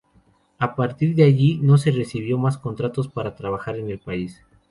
[0.57, 4.43] A partir de allí no recibió más contratos para trabajar en el país.